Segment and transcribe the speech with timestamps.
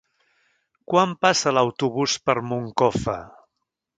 [0.93, 3.17] Quan passa l'autobús per Moncofa?